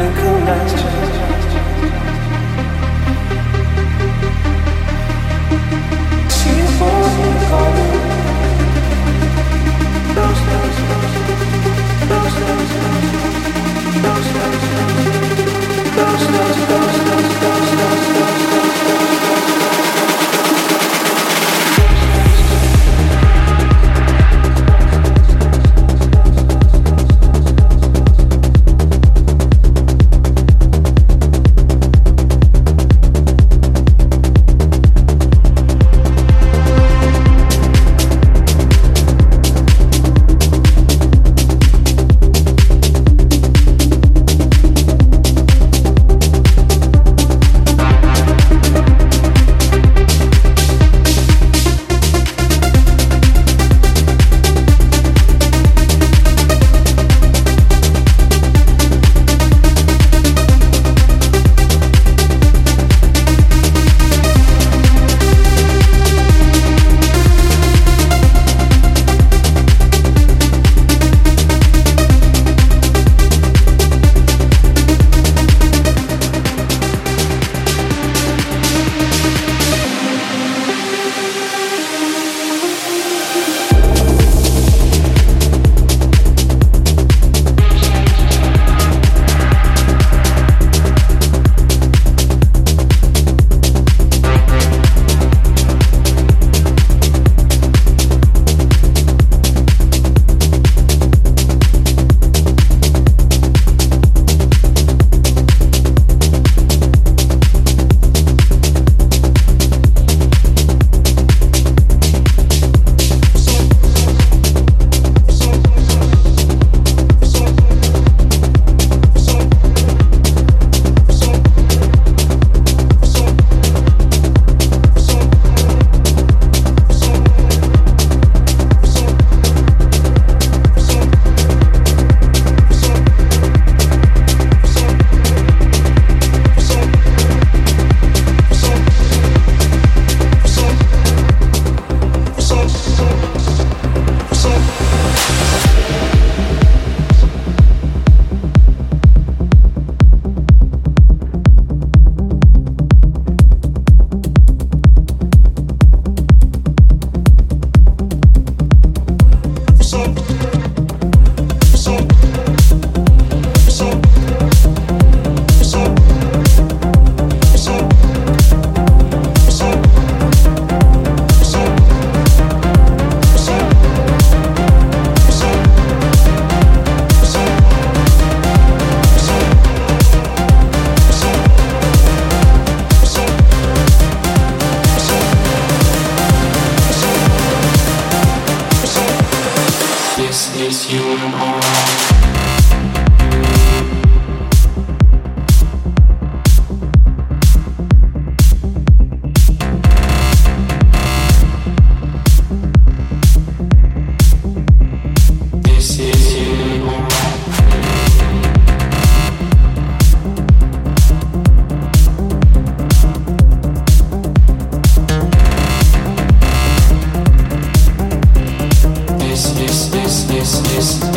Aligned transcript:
they 0.00 0.12
come 0.14 0.44
back. 0.46 0.72
experience 0.72 1.09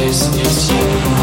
this 0.06 0.28
is 0.36 0.72
you. 0.72 1.23